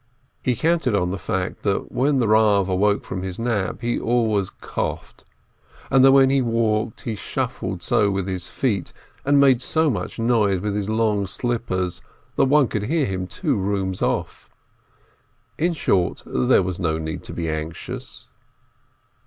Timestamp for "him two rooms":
13.05-14.01